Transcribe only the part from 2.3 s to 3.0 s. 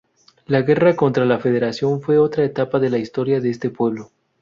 etapa de la